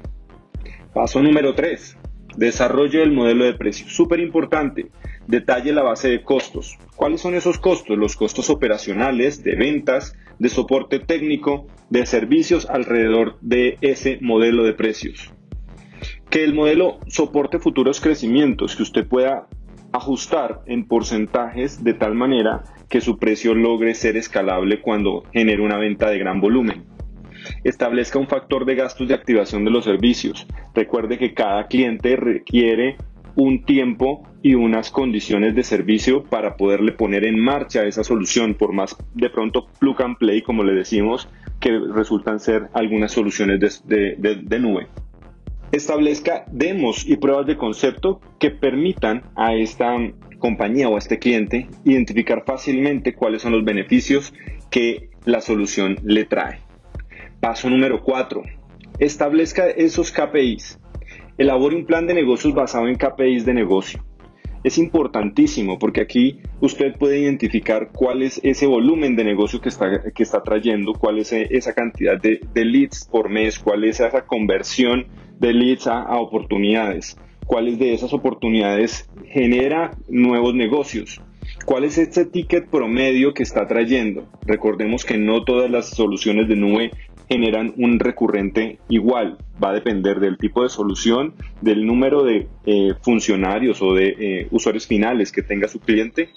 Paso 0.93 1.21
número 1.21 1.55
3. 1.55 1.97
Desarrollo 2.37 2.99
del 2.99 3.11
modelo 3.11 3.45
de 3.45 3.53
precio. 3.55 3.89
Súper 3.89 4.19
importante. 4.19 4.87
Detalle 5.27 5.73
la 5.73 5.83
base 5.83 6.09
de 6.09 6.23
costos. 6.23 6.77
¿Cuáles 6.95 7.21
son 7.21 7.35
esos 7.35 7.57
costos? 7.57 7.97
Los 7.97 8.15
costos 8.15 8.49
operacionales, 8.49 9.43
de 9.43 9.55
ventas, 9.55 10.15
de 10.39 10.49
soporte 10.49 10.99
técnico, 10.99 11.67
de 11.89 12.05
servicios 12.05 12.69
alrededor 12.69 13.37
de 13.41 13.77
ese 13.81 14.17
modelo 14.21 14.63
de 14.63 14.73
precios. 14.73 15.33
Que 16.29 16.43
el 16.43 16.53
modelo 16.53 16.99
soporte 17.07 17.59
futuros 17.59 17.99
crecimientos, 17.99 18.75
que 18.75 18.83
usted 18.83 19.07
pueda 19.07 19.47
ajustar 19.91 20.61
en 20.65 20.87
porcentajes 20.87 21.83
de 21.83 21.93
tal 21.93 22.15
manera 22.15 22.63
que 22.89 23.01
su 23.01 23.17
precio 23.17 23.53
logre 23.53 23.93
ser 23.93 24.17
escalable 24.17 24.81
cuando 24.81 25.23
genere 25.33 25.61
una 25.61 25.77
venta 25.77 26.09
de 26.09 26.19
gran 26.19 26.41
volumen. 26.41 26.85
Establezca 27.63 28.19
un 28.19 28.27
factor 28.27 28.65
de 28.65 28.75
gastos 28.75 29.07
de 29.07 29.13
activación 29.13 29.65
de 29.65 29.71
los 29.71 29.85
servicios. 29.85 30.45
Recuerde 30.73 31.17
que 31.17 31.33
cada 31.33 31.67
cliente 31.67 32.15
requiere 32.15 32.97
un 33.35 33.63
tiempo 33.63 34.23
y 34.43 34.55
unas 34.55 34.91
condiciones 34.91 35.55
de 35.55 35.63
servicio 35.63 36.23
para 36.23 36.57
poderle 36.57 36.91
poner 36.91 37.25
en 37.25 37.39
marcha 37.39 37.85
esa 37.85 38.03
solución, 38.03 38.55
por 38.55 38.73
más 38.73 38.95
de 39.13 39.29
pronto 39.29 39.67
plug 39.79 40.01
and 40.01 40.17
play, 40.17 40.41
como 40.41 40.63
le 40.63 40.73
decimos, 40.73 41.29
que 41.59 41.77
resultan 41.93 42.39
ser 42.39 42.69
algunas 42.73 43.11
soluciones 43.11 43.83
de, 43.87 44.15
de 44.17 44.59
nube. 44.59 44.87
Establezca 45.71 46.43
demos 46.51 47.07
y 47.07 47.15
pruebas 47.15 47.47
de 47.47 47.55
concepto 47.55 48.19
que 48.39 48.51
permitan 48.51 49.23
a 49.35 49.53
esta 49.53 49.95
compañía 50.37 50.89
o 50.89 50.95
a 50.95 50.99
este 50.99 51.17
cliente 51.17 51.67
identificar 51.85 52.43
fácilmente 52.45 53.13
cuáles 53.13 53.41
son 53.41 53.53
los 53.53 53.63
beneficios 53.63 54.33
que 54.69 55.09
la 55.23 55.39
solución 55.39 55.97
le 56.03 56.25
trae. 56.25 56.59
Paso 57.39 57.69
número 57.69 58.03
4. 58.03 58.43
Establezca 58.99 59.69
esos 59.69 60.11
KPIs. 60.11 60.79
Elabore 61.37 61.75
un 61.75 61.85
plan 61.85 62.05
de 62.05 62.15
negocios 62.15 62.53
basado 62.53 62.87
en 62.87 62.95
KPIs 62.95 63.45
de 63.45 63.53
negocio. 63.53 64.03
Es 64.63 64.77
importantísimo 64.77 65.79
porque 65.79 66.01
aquí 66.01 66.39
usted 66.59 66.95
puede 66.97 67.19
identificar 67.19 67.89
cuál 67.91 68.21
es 68.21 68.39
ese 68.43 68.67
volumen 68.67 69.15
de 69.15 69.23
negocio 69.23 69.59
que 69.59 69.69
está, 69.69 70.11
que 70.13 70.23
está 70.23 70.43
trayendo, 70.43 70.93
cuál 70.93 71.17
es 71.19 71.31
esa 71.33 71.73
cantidad 71.73 72.19
de, 72.21 72.41
leads 72.53 73.07
por 73.11 73.29
mes, 73.29 73.57
cuál 73.57 73.83
es 73.83 73.99
esa 73.99 74.25
conversión 74.25 75.07
de 75.39 75.53
leads 75.53 75.87
a 75.87 76.19
oportunidades, 76.19 77.17
cuáles 77.45 77.79
de 77.79 77.93
esas 77.93 78.13
oportunidades 78.13 79.09
genera 79.25 79.91
nuevos 80.07 80.53
negocios. 80.53 81.21
¿Cuál 81.65 81.83
es 81.83 81.97
este 81.97 82.25
ticket 82.25 82.69
promedio 82.69 83.33
que 83.33 83.43
está 83.43 83.67
trayendo? 83.67 84.27
Recordemos 84.45 85.05
que 85.05 85.17
no 85.17 85.43
todas 85.43 85.69
las 85.69 85.89
soluciones 85.89 86.47
de 86.47 86.55
nube 86.55 86.91
generan 87.29 87.73
un 87.77 87.99
recurrente 87.99 88.79
igual. 88.89 89.37
Va 89.63 89.69
a 89.69 89.73
depender 89.73 90.19
del 90.19 90.37
tipo 90.37 90.63
de 90.63 90.69
solución, 90.69 91.33
del 91.61 91.85
número 91.85 92.23
de 92.23 92.47
eh, 92.65 92.93
funcionarios 93.01 93.81
o 93.81 93.93
de 93.93 94.15
eh, 94.19 94.47
usuarios 94.51 94.87
finales 94.87 95.31
que 95.31 95.43
tenga 95.43 95.67
su 95.67 95.79
cliente 95.79 96.29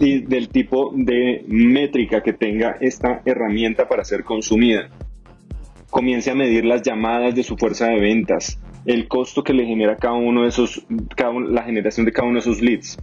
y 0.00 0.20
del 0.20 0.48
tipo 0.48 0.90
de 0.96 1.44
métrica 1.46 2.22
que 2.22 2.32
tenga 2.32 2.76
esta 2.80 3.22
herramienta 3.26 3.88
para 3.88 4.04
ser 4.04 4.24
consumida. 4.24 4.88
Comience 5.90 6.30
a 6.30 6.34
medir 6.34 6.64
las 6.64 6.82
llamadas 6.82 7.34
de 7.34 7.42
su 7.42 7.56
fuerza 7.58 7.88
de 7.88 8.00
ventas, 8.00 8.58
el 8.86 9.06
costo 9.06 9.44
que 9.44 9.52
le 9.52 9.66
genera 9.66 9.96
cada 9.96 10.14
uno 10.14 10.42
de 10.42 10.48
esos, 10.48 10.84
la 10.88 11.62
generación 11.62 12.06
de 12.06 12.12
cada 12.12 12.26
uno 12.26 12.36
de 12.36 12.40
esos 12.40 12.62
leads. 12.62 12.98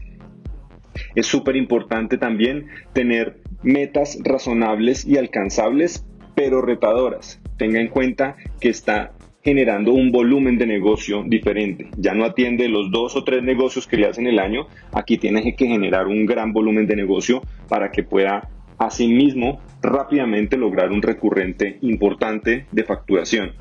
Es 1.20 1.28
súper 1.28 1.58
importante 1.58 2.18
también 2.18 2.68
tener 2.94 3.42
metas 3.62 4.20
razonables 4.24 5.06
y 5.06 5.18
alcanzables 5.18 6.06
pero 6.34 6.62
retadoras. 6.62 7.42
Tenga 7.58 7.82
en 7.82 7.90
cuenta 7.90 8.38
que 8.62 8.70
está 8.70 9.12
generando 9.44 9.92
un 9.92 10.14
volumen 10.14 10.58
de 10.58 10.66
negocio 10.66 11.26
diferente. 11.28 11.90
Ya 11.98 12.14
no 12.14 12.24
atiende 12.24 12.70
los 12.70 12.90
dos 12.90 13.18
o 13.18 13.26
tres 13.26 13.44
negocios 13.44 13.86
que 13.86 13.98
le 13.98 14.08
hacen 14.08 14.28
el 14.28 14.40
año. 14.40 14.68
Aquí 14.94 15.18
tiene 15.18 15.58
que 15.58 15.68
generar 15.68 16.08
un 16.08 16.26
gran 16.26 16.54
volumen 16.54 16.88
de 16.88 16.96
negocio 16.96 17.42
para 17.68 17.92
que 17.92 18.04
pueda 18.04 18.48
asimismo 18.78 19.60
rápidamente 19.82 20.56
lograr 20.56 20.90
un 20.90 21.02
recurrente 21.02 21.80
importante 21.82 22.66
de 22.72 22.84
facturación. 22.86 23.52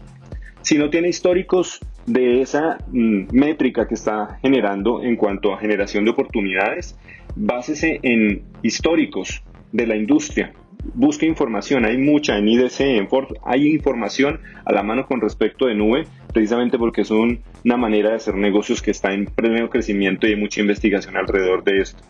Si 0.62 0.78
no 0.78 0.90
tiene 0.90 1.08
históricos 1.08 1.80
de 2.08 2.40
esa 2.40 2.78
mm, 2.88 3.28
métrica 3.32 3.86
que 3.86 3.94
está 3.94 4.38
generando 4.42 5.02
en 5.02 5.16
cuanto 5.16 5.52
a 5.52 5.58
generación 5.58 6.04
de 6.04 6.10
oportunidades, 6.10 6.98
básese 7.36 8.00
en 8.02 8.42
históricos 8.62 9.42
de 9.72 9.86
la 9.86 9.96
industria 9.96 10.52
busque 10.94 11.26
información, 11.26 11.84
hay 11.84 11.98
mucha 11.98 12.38
en 12.38 12.48
IDC, 12.48 12.80
en 12.80 13.08
Ford, 13.08 13.34
hay 13.44 13.68
información 13.68 14.40
a 14.64 14.72
la 14.72 14.82
mano 14.82 15.06
con 15.06 15.20
respecto 15.20 15.66
de 15.66 15.74
nube, 15.74 16.06
precisamente 16.32 16.78
porque 16.78 17.02
es 17.02 17.10
una 17.10 17.76
manera 17.76 18.10
de 18.10 18.16
hacer 18.16 18.34
negocios 18.34 18.82
que 18.82 18.90
está 18.90 19.12
en 19.12 19.26
pleno 19.26 19.68
crecimiento 19.68 20.26
y 20.26 20.30
hay 20.30 20.36
mucha 20.36 20.60
investigación 20.60 21.16
alrededor 21.16 21.64
de 21.64 21.78
esto. 21.78 22.02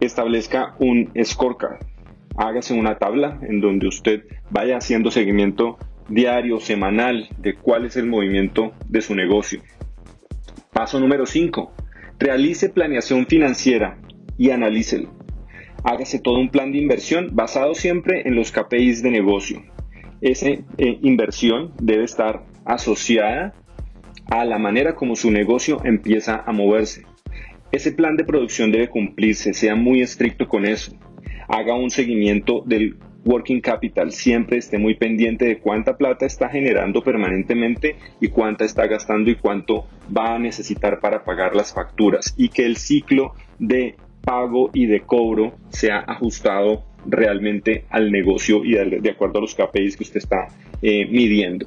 Establezca 0.00 0.74
un 0.78 1.10
scorecard, 1.22 1.78
hágase 2.36 2.74
una 2.74 2.98
tabla 2.98 3.38
en 3.42 3.60
donde 3.60 3.86
usted 3.86 4.24
vaya 4.50 4.76
haciendo 4.76 5.10
seguimiento 5.10 5.78
diario, 6.12 6.60
semanal 6.60 7.28
de 7.38 7.54
cuál 7.54 7.86
es 7.86 7.96
el 7.96 8.06
movimiento 8.06 8.72
de 8.88 9.00
su 9.00 9.14
negocio. 9.14 9.62
Paso 10.72 11.00
número 11.00 11.26
5. 11.26 11.74
Realice 12.18 12.68
planeación 12.68 13.26
financiera 13.26 13.98
y 14.38 14.50
analícelo 14.50 15.22
hágase 15.84 16.18
todo 16.18 16.38
un 16.38 16.48
plan 16.48 16.72
de 16.72 16.78
inversión 16.78 17.30
basado 17.32 17.74
siempre 17.74 18.22
en 18.26 18.34
los 18.34 18.52
KPIs 18.52 19.02
de 19.02 19.10
negocio. 19.10 19.62
Esa 20.20 20.48
eh, 20.48 20.64
inversión 21.02 21.72
debe 21.80 22.04
estar 22.04 22.44
asociada 22.64 23.54
a 24.30 24.44
la 24.44 24.58
manera 24.58 24.94
como 24.94 25.16
su 25.16 25.30
negocio 25.30 25.80
empieza 25.84 26.42
a 26.46 26.52
moverse. 26.52 27.04
Ese 27.72 27.92
plan 27.92 28.16
de 28.16 28.24
producción 28.24 28.70
debe 28.70 28.88
cumplirse, 28.88 29.52
sea 29.54 29.74
muy 29.74 30.02
estricto 30.02 30.46
con 30.46 30.64
eso. 30.64 30.92
Haga 31.48 31.74
un 31.74 31.90
seguimiento 31.90 32.62
del 32.64 32.96
working 33.24 33.60
capital, 33.60 34.12
siempre 34.12 34.58
esté 34.58 34.78
muy 34.78 34.94
pendiente 34.94 35.44
de 35.44 35.58
cuánta 35.58 35.96
plata 35.96 36.26
está 36.26 36.48
generando 36.48 37.02
permanentemente 37.02 37.96
y 38.20 38.28
cuánta 38.28 38.64
está 38.64 38.86
gastando 38.86 39.30
y 39.30 39.36
cuánto 39.36 39.86
va 40.14 40.34
a 40.34 40.38
necesitar 40.38 41.00
para 41.00 41.24
pagar 41.24 41.54
las 41.54 41.72
facturas 41.72 42.34
y 42.36 42.48
que 42.48 42.64
el 42.66 42.76
ciclo 42.76 43.34
de 43.58 43.96
pago 44.22 44.70
y 44.72 44.86
de 44.86 45.00
cobro 45.00 45.54
sea 45.70 45.98
ajustado 45.98 46.84
realmente 47.06 47.84
al 47.90 48.12
negocio 48.12 48.64
y 48.64 48.74
de 48.74 49.10
acuerdo 49.10 49.38
a 49.38 49.42
los 49.42 49.54
KPIs 49.54 49.96
que 49.96 50.04
usted 50.04 50.18
está 50.18 50.48
eh, 50.80 51.06
midiendo. 51.06 51.66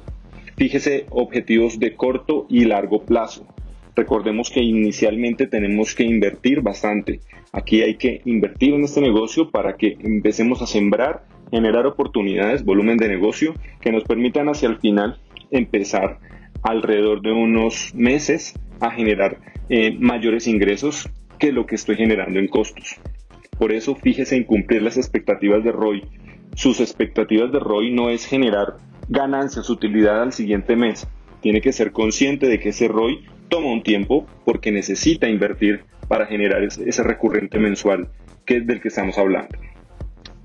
Fíjese 0.56 1.06
objetivos 1.10 1.78
de 1.78 1.94
corto 1.94 2.46
y 2.48 2.64
largo 2.64 3.02
plazo. 3.02 3.46
Recordemos 3.94 4.50
que 4.50 4.62
inicialmente 4.62 5.46
tenemos 5.46 5.94
que 5.94 6.04
invertir 6.04 6.60
bastante. 6.60 7.20
Aquí 7.52 7.82
hay 7.82 7.96
que 7.96 8.20
invertir 8.24 8.74
en 8.74 8.84
este 8.84 9.00
negocio 9.00 9.50
para 9.50 9.76
que 9.76 9.96
empecemos 10.00 10.60
a 10.60 10.66
sembrar, 10.66 11.24
generar 11.50 11.86
oportunidades, 11.86 12.64
volumen 12.64 12.96
de 12.96 13.08
negocio 13.08 13.54
que 13.80 13.92
nos 13.92 14.04
permitan 14.04 14.48
hacia 14.48 14.68
el 14.68 14.78
final 14.78 15.18
empezar 15.50 16.18
alrededor 16.62 17.22
de 17.22 17.32
unos 17.32 17.94
meses 17.94 18.54
a 18.80 18.90
generar 18.90 19.38
eh, 19.68 19.96
mayores 19.98 20.46
ingresos 20.46 21.08
que 21.38 21.52
lo 21.52 21.66
que 21.66 21.74
estoy 21.74 21.96
generando 21.96 22.38
en 22.38 22.48
costos. 22.48 22.96
Por 23.58 23.72
eso 23.72 23.94
fíjese 23.94 24.36
en 24.36 24.44
cumplir 24.44 24.82
las 24.82 24.96
expectativas 24.96 25.64
de 25.64 25.72
ROI. 25.72 26.04
Sus 26.54 26.80
expectativas 26.80 27.52
de 27.52 27.58
ROI 27.58 27.92
no 27.92 28.10
es 28.10 28.26
generar 28.26 28.76
ganancias, 29.08 29.70
utilidad 29.70 30.22
al 30.22 30.32
siguiente 30.32 30.76
mes. 30.76 31.06
Tiene 31.40 31.60
que 31.60 31.72
ser 31.72 31.92
consciente 31.92 32.48
de 32.48 32.58
que 32.58 32.70
ese 32.70 32.88
ROI 32.88 33.24
toma 33.48 33.70
un 33.70 33.82
tiempo 33.82 34.26
porque 34.44 34.72
necesita 34.72 35.28
invertir 35.28 35.84
para 36.08 36.26
generar 36.26 36.62
ese 36.62 37.02
recurrente 37.02 37.58
mensual 37.58 38.08
que 38.44 38.58
es 38.58 38.66
del 38.66 38.80
que 38.80 38.88
estamos 38.88 39.18
hablando. 39.18 39.56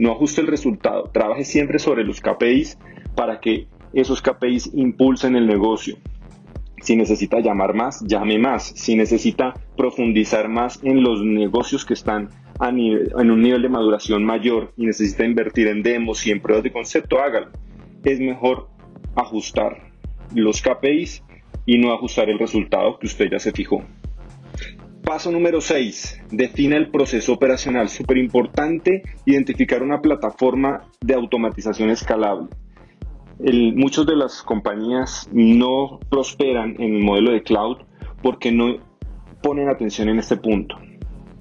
No 0.01 0.13
ajuste 0.13 0.41
el 0.41 0.47
resultado, 0.47 1.11
trabaje 1.13 1.45
siempre 1.45 1.77
sobre 1.77 2.03
los 2.03 2.21
KPIs 2.21 2.79
para 3.15 3.39
que 3.39 3.67
esos 3.93 4.19
KPIs 4.19 4.71
impulsen 4.73 5.35
el 5.35 5.45
negocio, 5.45 5.95
si 6.81 6.95
necesita 6.95 7.39
llamar 7.39 7.75
más, 7.75 8.01
llame 8.07 8.39
más. 8.39 8.73
Si 8.75 8.95
necesita 8.95 9.53
profundizar 9.77 10.49
más 10.49 10.79
en 10.81 11.03
los 11.03 11.23
negocios 11.23 11.85
que 11.85 11.93
están 11.93 12.29
en 12.59 13.29
un 13.29 13.41
nivel 13.43 13.61
de 13.61 13.69
maduración 13.69 14.23
mayor 14.23 14.73
y 14.75 14.87
necesita 14.87 15.23
invertir 15.23 15.67
en 15.67 15.83
demos 15.83 16.25
y 16.25 16.31
en 16.31 16.41
pruebas 16.41 16.63
de 16.63 16.71
concepto, 16.71 17.19
hágalo. 17.19 17.51
Es 18.03 18.19
mejor 18.19 18.69
ajustar 19.15 19.91
los 20.33 20.63
KPIs 20.63 21.23
y 21.67 21.77
no 21.77 21.93
ajustar 21.93 22.27
el 22.27 22.39
resultado 22.39 22.97
que 22.97 23.05
usted 23.05 23.29
ya 23.29 23.37
se 23.37 23.51
fijó. 23.51 23.83
Paso 25.11 25.29
número 25.29 25.59
6. 25.59 26.21
Defina 26.31 26.77
el 26.77 26.89
proceso 26.89 27.33
operacional. 27.33 27.89
Súper 27.89 28.15
importante 28.15 29.03
identificar 29.25 29.83
una 29.83 29.99
plataforma 29.99 30.87
de 31.01 31.13
automatización 31.15 31.89
escalable 31.89 32.47
muchas 33.75 34.05
de 34.05 34.15
las 34.15 34.41
compañías 34.41 35.27
no 35.33 35.99
prosperan 36.09 36.75
en 36.79 36.95
el 36.95 37.03
modelo 37.03 37.33
de 37.33 37.43
cloud 37.43 37.79
porque 38.23 38.53
no 38.53 38.77
ponen 39.43 39.67
atención 39.67 40.07
en 40.07 40.19
este 40.19 40.37
punto. 40.37 40.77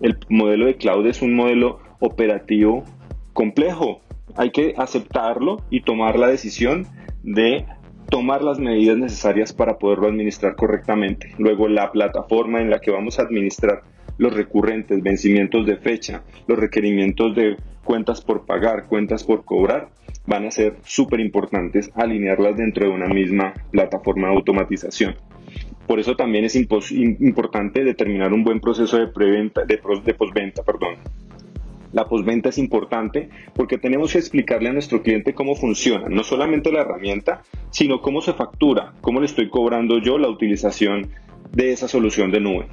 El 0.00 0.18
modelo 0.28 0.66
de 0.66 0.76
cloud 0.76 1.06
es 1.06 1.22
un 1.22 1.36
modelo 1.36 1.78
operativo 2.00 2.82
complejo. 3.34 4.00
Hay 4.34 4.50
que 4.50 4.74
aceptarlo 4.78 5.58
y 5.70 5.82
tomar 5.82 6.18
la 6.18 6.26
decisión 6.26 6.88
de 7.22 7.66
tomar 8.10 8.42
las 8.42 8.58
medidas 8.58 8.98
necesarias 8.98 9.52
para 9.52 9.78
poderlo 9.78 10.08
administrar 10.08 10.56
correctamente. 10.56 11.32
Luego 11.38 11.68
la 11.68 11.92
plataforma 11.92 12.60
en 12.60 12.68
la 12.68 12.80
que 12.80 12.90
vamos 12.90 13.18
a 13.18 13.22
administrar 13.22 13.82
los 14.18 14.34
recurrentes, 14.34 15.02
vencimientos 15.02 15.64
de 15.64 15.76
fecha, 15.76 16.22
los 16.46 16.58
requerimientos 16.58 17.34
de 17.34 17.56
cuentas 17.84 18.20
por 18.20 18.44
pagar, 18.44 18.86
cuentas 18.86 19.24
por 19.24 19.44
cobrar, 19.44 19.88
van 20.26 20.46
a 20.46 20.50
ser 20.50 20.76
súper 20.84 21.20
importantes 21.20 21.90
alinearlas 21.94 22.56
dentro 22.56 22.86
de 22.86 22.92
una 22.92 23.06
misma 23.06 23.54
plataforma 23.70 24.28
de 24.28 24.34
automatización. 24.34 25.14
Por 25.86 25.98
eso 25.98 26.14
también 26.14 26.44
es 26.44 26.54
importante 26.54 27.82
determinar 27.82 28.32
un 28.32 28.44
buen 28.44 28.60
proceso 28.60 28.98
de 28.98 29.08
preventa, 29.08 29.64
de, 29.64 29.80
de 30.04 30.14
postventa, 30.14 30.62
perdón. 30.62 30.96
La 31.92 32.08
postventa 32.08 32.50
es 32.50 32.58
importante 32.58 33.28
porque 33.54 33.78
tenemos 33.78 34.12
que 34.12 34.18
explicarle 34.18 34.68
a 34.68 34.72
nuestro 34.72 35.02
cliente 35.02 35.34
cómo 35.34 35.54
funciona, 35.56 36.08
no 36.08 36.22
solamente 36.22 36.70
la 36.70 36.82
herramienta, 36.82 37.42
sino 37.70 38.00
cómo 38.00 38.20
se 38.20 38.32
factura, 38.32 38.94
cómo 39.00 39.20
le 39.20 39.26
estoy 39.26 39.48
cobrando 39.48 39.98
yo 39.98 40.18
la 40.18 40.28
utilización 40.28 41.10
de 41.52 41.72
esa 41.72 41.88
solución 41.88 42.30
de 42.30 42.40
nube. 42.40 42.66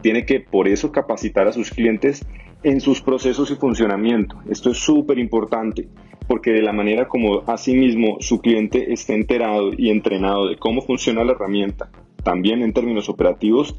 tiene 0.00 0.24
que 0.24 0.40
por 0.40 0.68
eso 0.68 0.92
capacitar 0.92 1.48
a 1.48 1.52
sus 1.52 1.70
clientes 1.70 2.24
en 2.62 2.80
sus 2.80 3.00
procesos 3.00 3.50
y 3.50 3.56
funcionamiento. 3.56 4.40
Esto 4.48 4.70
es 4.70 4.78
súper 4.78 5.18
importante 5.18 5.88
porque 6.28 6.52
de 6.52 6.62
la 6.62 6.72
manera 6.72 7.08
como 7.08 7.42
asimismo 7.46 8.18
su 8.20 8.40
cliente 8.40 8.92
esté 8.92 9.14
enterado 9.14 9.72
y 9.76 9.90
entrenado 9.90 10.46
de 10.46 10.56
cómo 10.56 10.82
funciona 10.82 11.24
la 11.24 11.32
herramienta, 11.32 11.90
también 12.22 12.62
en 12.62 12.72
términos 12.72 13.08
operativos, 13.08 13.74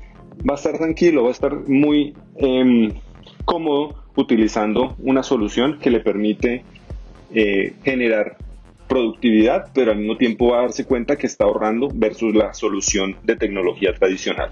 va 0.49 0.53
a 0.53 0.57
estar 0.57 0.77
tranquilo, 0.77 1.23
va 1.23 1.29
a 1.29 1.33
estar 1.33 1.69
muy 1.69 2.15
em, 2.37 2.91
cómodo 3.45 3.95
utilizando 4.21 4.95
una 4.99 5.23
solución 5.23 5.79
que 5.79 5.89
le 5.89 5.99
permite 5.99 6.63
eh, 7.33 7.73
generar 7.83 8.37
productividad, 8.87 9.71
pero 9.73 9.91
al 9.91 9.99
mismo 9.99 10.17
tiempo 10.17 10.49
va 10.49 10.59
a 10.59 10.61
darse 10.63 10.85
cuenta 10.85 11.15
que 11.15 11.27
está 11.27 11.45
ahorrando 11.45 11.89
versus 11.93 12.33
la 12.33 12.53
solución 12.53 13.15
de 13.23 13.35
tecnología 13.35 13.93
tradicional. 13.93 14.51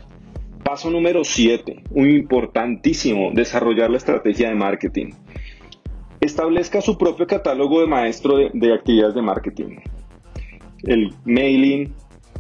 Paso 0.64 0.92
número 0.92 1.24
7, 1.24 1.84
un 1.92 2.10
importantísimo, 2.10 3.32
desarrollar 3.34 3.90
la 3.90 3.98
estrategia 3.98 4.50
de 4.50 4.56
marketing. 4.56 5.12
Establezca 6.20 6.82
su 6.82 6.98
propio 6.98 7.26
catálogo 7.26 7.82
de 7.82 7.88
maestro 7.88 8.38
de, 8.38 8.74
actividades 8.74 9.16
de 9.16 9.22
marketing. 9.22 9.78
El 10.84 11.14
mailing, 11.26 11.94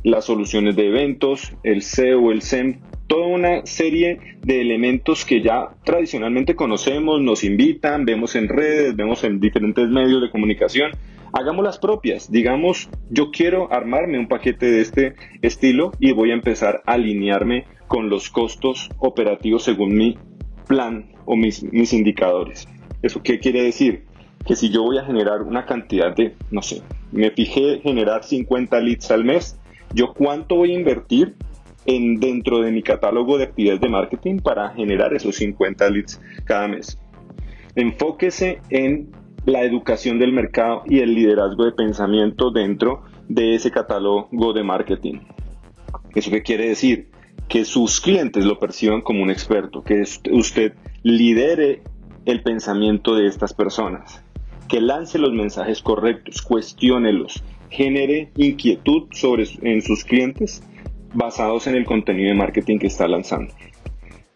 las 0.04 0.26
soluciones 0.26 0.76
de 0.76 0.88
eventos, 0.88 1.54
el 1.64 1.82
SEO, 1.82 2.32
el 2.32 2.42
SEM, 2.42 2.80
toda 3.08 3.28
una 3.28 3.66
serie 3.66 4.20
de 4.42 4.62
elementos 4.62 5.26
que 5.26 5.42
ya 5.42 5.70
tradicionalmente 5.84 6.56
conocemos, 6.56 7.22
nos 7.22 7.44
invitan, 7.44 8.06
vemos 8.06 8.36
en 8.36 8.50
redes, 8.50 8.96
vemos 8.96 9.24
en 9.24 9.40
diferentes 9.40 9.88
medios 9.88 10.22
de 10.22 10.30
comunicación. 10.30 10.92
Hagamos 11.34 11.64
las 11.64 11.80
propias. 11.80 12.32
Digamos, 12.32 12.90
yo 13.10 13.32
quiero 13.32 13.72
armarme 13.72 14.20
un 14.20 14.28
paquete 14.28 14.70
de 14.70 14.82
este 14.82 15.16
estilo 15.42 15.92
y 16.00 16.12
voy 16.12 16.32
a 16.32 16.36
empezar 16.36 16.82
a 16.86 16.94
alinearme 16.94 17.66
con 17.88 18.10
los 18.10 18.30
costos 18.30 18.90
operativos 19.00 19.64
según 19.64 19.96
mi 19.96 20.18
plan 20.68 21.12
o 21.26 21.36
mis, 21.36 21.64
mis 21.64 21.94
indicadores. 21.94 22.68
¿Eso 23.02 23.22
qué 23.24 23.40
quiere 23.40 23.64
decir? 23.64 24.04
Que 24.46 24.56
si 24.56 24.70
yo 24.70 24.84
voy 24.84 24.98
a 24.98 25.06
generar 25.06 25.42
una 25.42 25.66
cantidad 25.66 26.16
de, 26.16 26.36
no 26.52 26.62
sé, 26.62 26.82
me 27.12 27.32
fijé 27.32 27.80
generar 27.82 28.24
50 28.24 28.80
leads 28.80 29.12
al 29.12 29.24
mes, 29.24 29.60
yo 29.94 30.14
cuánto 30.14 30.56
voy 30.56 30.72
a 30.72 30.80
invertir 30.80 31.36
en, 31.88 32.20
dentro 32.20 32.60
de 32.60 32.72
mi 32.72 32.84
catálogo 32.84 33.38
de 33.38 33.46
actividades 33.46 33.82
de 33.82 33.90
marketing 33.90 34.38
para 34.40 34.70
generar 34.72 35.14
esos 35.14 35.36
50 35.38 35.90
leads 35.90 36.22
cada 36.46 36.68
mes. 36.68 37.00
Enfóquese 37.76 38.62
en 38.70 39.10
la 39.46 39.64
educación 39.64 40.20
del 40.20 40.34
mercado 40.34 40.84
y 40.86 41.00
el 41.00 41.16
liderazgo 41.16 41.66
de 41.66 41.72
pensamiento 41.72 42.52
dentro 42.52 43.04
de 43.30 43.56
ese 43.56 43.72
catálogo 43.72 44.54
de 44.54 44.64
marketing. 44.64 45.20
¿Eso 46.14 46.30
qué 46.30 46.44
quiere 46.44 46.68
decir? 46.68 47.10
Que 47.48 47.64
sus 47.64 48.02
clientes 48.02 48.44
lo 48.44 48.60
perciban 48.60 49.02
como 49.02 49.24
un 49.24 49.32
experto, 49.32 49.84
que 49.84 50.04
usted 50.32 50.74
lidere 51.04 51.82
el 52.26 52.44
pensamiento 52.44 53.16
de 53.16 53.28
estas 53.28 53.54
personas, 53.54 54.22
que 54.68 54.82
lance 54.82 55.18
los 55.18 55.32
mensajes 55.32 55.82
correctos, 55.82 56.42
cuestiónelos, 56.42 57.42
genere 57.70 58.32
inquietud 58.36 59.04
sobre, 59.12 59.46
en 59.62 59.82
sus 59.82 60.04
clientes 60.04 60.62
basados 61.18 61.66
en 61.66 61.76
el 61.76 61.84
contenido 61.84 62.30
de 62.30 62.36
marketing 62.36 62.78
que 62.78 62.88
está 62.88 63.08
lanzando. 63.08 63.52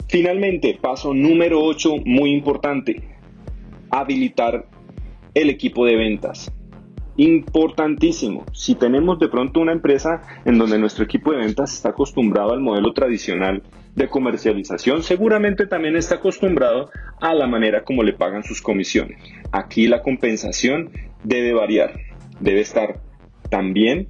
Finalmente, 0.09 0.77
paso 0.81 1.13
número 1.13 1.63
8, 1.63 1.97
muy 2.05 2.31
importante, 2.31 3.03
habilitar 3.91 4.65
el 5.35 5.51
equipo 5.51 5.85
de 5.85 5.95
ventas. 5.95 6.51
Importantísimo. 7.17 8.45
Si 8.51 8.73
tenemos 8.73 9.19
de 9.19 9.29
pronto 9.29 9.59
una 9.59 9.73
empresa 9.73 10.23
en 10.43 10.57
donde 10.57 10.79
nuestro 10.79 11.05
equipo 11.05 11.31
de 11.31 11.37
ventas 11.37 11.71
está 11.71 11.89
acostumbrado 11.89 12.51
al 12.51 12.61
modelo 12.61 12.93
tradicional 12.93 13.61
de 13.95 14.07
comercialización, 14.07 15.03
seguramente 15.03 15.67
también 15.67 15.95
está 15.95 16.15
acostumbrado 16.15 16.89
a 17.19 17.35
la 17.35 17.45
manera 17.45 17.83
como 17.83 18.01
le 18.01 18.13
pagan 18.13 18.43
sus 18.43 18.59
comisiones. 18.59 19.21
Aquí 19.51 19.87
la 19.87 20.01
compensación 20.01 20.89
debe 21.23 21.53
variar, 21.53 21.99
debe 22.39 22.61
estar 22.61 22.99
también 23.51 24.07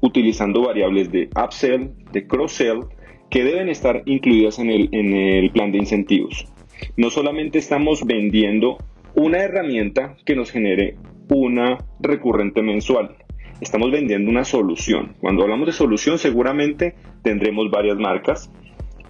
utilizando 0.00 0.62
variables 0.62 1.10
de 1.10 1.28
upsell, 1.36 1.90
de 2.12 2.26
cross-sell, 2.26 2.80
que 3.30 3.44
deben 3.44 3.68
estar 3.68 4.02
incluidas 4.06 4.58
en 4.58 4.70
el, 4.70 4.88
en 4.92 5.14
el 5.14 5.50
plan 5.50 5.72
de 5.72 5.78
incentivos. 5.78 6.46
No 6.96 7.10
solamente 7.10 7.58
estamos 7.58 8.04
vendiendo 8.06 8.78
una 9.14 9.38
herramienta 9.38 10.16
que 10.24 10.36
nos 10.36 10.50
genere 10.50 10.96
una 11.28 11.78
recurrente 12.00 12.62
mensual. 12.62 13.16
Estamos 13.60 13.90
vendiendo 13.90 14.30
una 14.30 14.44
solución. 14.44 15.16
Cuando 15.20 15.42
hablamos 15.42 15.66
de 15.66 15.72
solución 15.72 16.18
seguramente 16.18 16.94
tendremos 17.22 17.70
varias 17.70 17.98
marcas, 17.98 18.50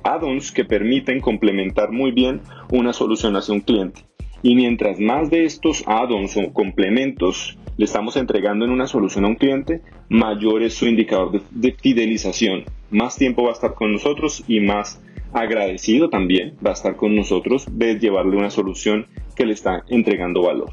add-ons 0.02 0.52
que 0.52 0.64
permiten 0.64 1.20
complementar 1.20 1.92
muy 1.92 2.12
bien 2.12 2.40
una 2.72 2.92
solución 2.92 3.36
hacia 3.36 3.54
un 3.54 3.60
cliente. 3.60 4.02
Y 4.42 4.54
mientras 4.54 4.98
más 5.00 5.30
de 5.30 5.44
estos 5.44 5.84
add-ons 5.86 6.36
o 6.36 6.52
complementos 6.52 7.58
le 7.78 7.84
estamos 7.84 8.16
entregando 8.16 8.64
en 8.64 8.72
una 8.72 8.88
solución 8.88 9.24
a 9.24 9.28
un 9.28 9.36
cliente, 9.36 9.82
mayor 10.08 10.64
es 10.64 10.74
su 10.74 10.86
indicador 10.86 11.40
de, 11.48 11.72
fidelización. 11.72 12.64
Más 12.90 13.16
tiempo 13.16 13.44
va 13.44 13.50
a 13.50 13.52
estar 13.52 13.74
con 13.74 13.92
nosotros 13.92 14.42
y 14.48 14.58
más 14.58 15.00
agradecido 15.32 16.10
también 16.10 16.56
va 16.64 16.70
a 16.70 16.72
estar 16.72 16.96
con 16.96 17.14
nosotros 17.14 17.66
de 17.70 17.98
llevarle 18.00 18.36
una 18.36 18.50
solución 18.50 19.06
que 19.36 19.46
le 19.46 19.52
está 19.52 19.84
entregando 19.88 20.42
valor. 20.42 20.72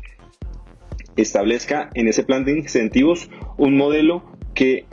Establezca 1.15 1.91
en 1.93 2.07
ese 2.07 2.23
plan 2.23 2.43
de 2.43 2.57
incentivos 2.57 3.29
un 3.57 3.77
modelo 3.77 4.23
que 4.55 4.85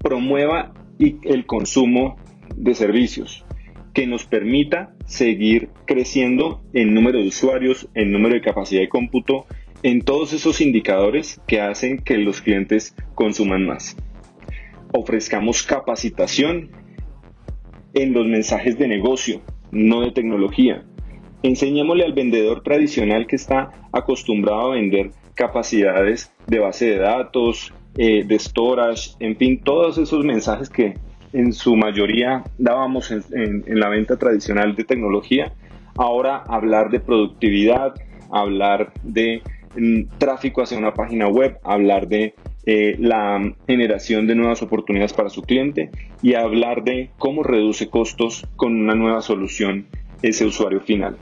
promueva 0.00 0.74
el 0.98 1.46
consumo 1.46 2.16
de 2.56 2.74
servicios, 2.74 3.46
que 3.94 4.06
nos 4.06 4.26
permita 4.26 4.94
seguir 5.06 5.70
creciendo 5.86 6.60
en 6.74 6.92
número 6.92 7.20
de 7.20 7.28
usuarios, 7.28 7.88
en 7.94 8.12
número 8.12 8.34
de 8.34 8.42
capacidad 8.42 8.82
de 8.82 8.88
cómputo, 8.90 9.46
en 9.84 10.00
todos 10.00 10.32
esos 10.32 10.62
indicadores 10.62 11.42
que 11.46 11.60
hacen 11.60 11.98
que 11.98 12.16
los 12.16 12.40
clientes 12.40 12.96
consuman 13.14 13.66
más. 13.66 13.96
Ofrezcamos 14.92 15.62
capacitación 15.62 16.70
en 17.92 18.14
los 18.14 18.26
mensajes 18.26 18.78
de 18.78 18.88
negocio, 18.88 19.42
no 19.70 20.00
de 20.00 20.10
tecnología. 20.10 20.84
Enseñémosle 21.42 22.02
al 22.02 22.14
vendedor 22.14 22.62
tradicional 22.62 23.26
que 23.26 23.36
está 23.36 23.88
acostumbrado 23.92 24.72
a 24.72 24.74
vender 24.76 25.10
capacidades 25.34 26.32
de 26.46 26.60
base 26.60 26.86
de 26.86 26.98
datos, 26.98 27.74
eh, 27.98 28.24
de 28.24 28.38
storage, 28.38 29.10
en 29.20 29.36
fin, 29.36 29.60
todos 29.62 29.98
esos 29.98 30.24
mensajes 30.24 30.70
que 30.70 30.94
en 31.34 31.52
su 31.52 31.76
mayoría 31.76 32.42
dábamos 32.56 33.10
en, 33.10 33.64
la 33.66 33.90
venta 33.90 34.16
tradicional 34.16 34.76
de 34.76 34.84
tecnología. 34.84 35.52
Ahora 35.94 36.42
hablar 36.48 36.90
de 36.90 37.00
productividad, 37.00 37.94
hablar 38.30 38.94
de 39.02 39.42
tráfico 40.18 40.62
hacia 40.62 40.78
una 40.78 40.94
página 40.94 41.28
web, 41.28 41.58
hablar 41.64 42.08
de 42.08 42.34
eh, 42.66 42.96
la 42.98 43.54
generación 43.66 44.26
de 44.26 44.34
nuevas 44.34 44.62
oportunidades 44.62 45.12
para 45.12 45.28
su 45.28 45.42
cliente 45.42 45.90
y 46.22 46.34
hablar 46.34 46.84
de 46.84 47.10
cómo 47.18 47.42
reduce 47.42 47.88
costos 47.88 48.46
con 48.56 48.74
una 48.74 48.94
nueva 48.94 49.20
solución 49.20 49.86
ese 50.22 50.46
usuario 50.46 50.80
final. 50.80 51.16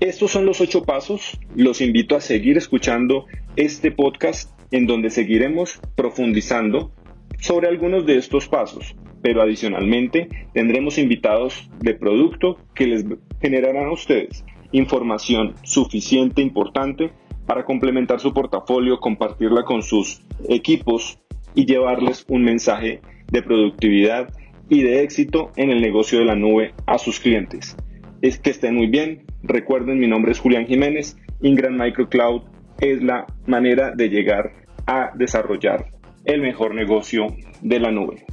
Estos 0.00 0.32
son 0.32 0.44
los 0.44 0.60
ocho 0.60 0.82
pasos. 0.82 1.38
Los 1.56 1.80
invito 1.80 2.16
a 2.16 2.20
seguir 2.20 2.58
escuchando 2.58 3.26
este 3.56 3.90
podcast 3.90 4.50
en 4.70 4.86
donde 4.86 5.08
seguiremos 5.08 5.80
profundizando 5.94 6.92
sobre 7.38 7.68
algunos 7.68 8.04
de 8.04 8.18
estos 8.18 8.48
pasos, 8.48 8.96
pero 9.22 9.40
adicionalmente 9.40 10.28
tendremos 10.52 10.98
invitados 10.98 11.70
de 11.80 11.94
producto 11.94 12.58
que 12.74 12.86
les 12.86 13.04
generarán 13.40 13.86
a 13.86 13.92
ustedes 13.92 14.44
información 14.74 15.54
suficiente, 15.62 16.42
importante 16.42 17.12
para 17.46 17.64
complementar 17.64 18.20
su 18.20 18.32
portafolio, 18.32 18.98
compartirla 18.98 19.64
con 19.64 19.82
sus 19.82 20.20
equipos 20.48 21.18
y 21.54 21.66
llevarles 21.66 22.24
un 22.28 22.42
mensaje 22.42 23.00
de 23.30 23.42
productividad 23.42 24.28
y 24.68 24.82
de 24.82 25.02
éxito 25.02 25.52
en 25.56 25.70
el 25.70 25.80
negocio 25.80 26.18
de 26.18 26.24
la 26.24 26.34
nube 26.34 26.74
a 26.86 26.98
sus 26.98 27.20
clientes. 27.20 27.76
Es 28.20 28.38
que 28.38 28.50
estén 28.50 28.74
muy 28.74 28.88
bien. 28.88 29.24
Recuerden, 29.42 29.98
mi 29.98 30.08
nombre 30.08 30.32
es 30.32 30.40
Julián 30.40 30.66
Jiménez. 30.66 31.16
Ingram 31.42 31.78
Microcloud 31.78 32.42
es 32.80 33.02
la 33.02 33.26
manera 33.46 33.92
de 33.92 34.08
llegar 34.08 34.52
a 34.86 35.10
desarrollar 35.14 35.86
el 36.24 36.40
mejor 36.40 36.74
negocio 36.74 37.26
de 37.60 37.80
la 37.80 37.90
nube. 37.90 38.24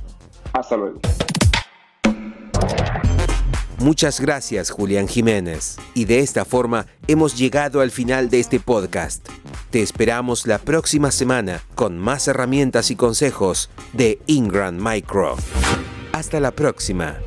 Hasta 0.53 0.77
luego. 0.77 0.99
Muchas 3.81 4.21
gracias 4.21 4.69
Julián 4.69 5.07
Jiménez. 5.07 5.77
Y 5.95 6.05
de 6.05 6.19
esta 6.19 6.45
forma 6.45 6.85
hemos 7.07 7.35
llegado 7.35 7.81
al 7.81 7.89
final 7.89 8.29
de 8.29 8.39
este 8.39 8.59
podcast. 8.59 9.27
Te 9.71 9.81
esperamos 9.81 10.45
la 10.45 10.59
próxima 10.59 11.09
semana 11.09 11.63
con 11.73 11.97
más 11.97 12.27
herramientas 12.27 12.91
y 12.91 12.95
consejos 12.95 13.71
de 13.93 14.19
Ingram 14.27 14.77
Micro. 14.79 15.35
Hasta 16.13 16.39
la 16.39 16.51
próxima. 16.51 17.17